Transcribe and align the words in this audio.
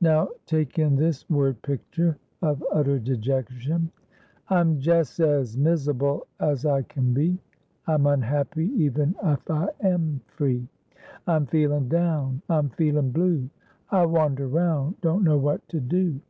Now, 0.00 0.30
take 0.44 0.76
in 0.76 0.96
this 0.96 1.30
word 1.30 1.62
picture 1.62 2.18
of 2.42 2.64
utter 2.72 2.98
dejection: 2.98 3.92
"I'm 4.48 4.80
jes' 4.80 5.20
as 5.20 5.56
misabul 5.56 6.22
as 6.40 6.64
I 6.66 6.82
can 6.82 7.12
be, 7.14 7.38
I'm 7.86 8.06
unhappy 8.08 8.72
even 8.74 9.14
if 9.22 9.48
I 9.48 9.68
am 9.82 10.20
free, 10.26 10.66
I'm 11.28 11.46
feelin' 11.46 11.88
down, 11.88 12.42
I'm 12.50 12.70
feelin' 12.70 13.12
blue; 13.12 13.48
I 13.90 14.04
wander 14.06 14.48
'round, 14.48 15.00
don't 15.00 15.22
know 15.22 15.38
what 15.38 15.68
to 15.68 15.78
do. 15.78 16.20